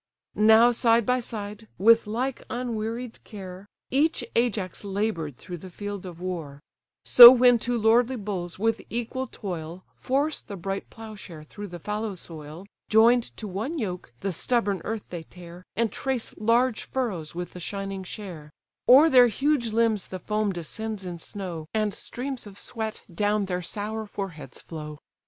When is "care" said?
3.23-3.67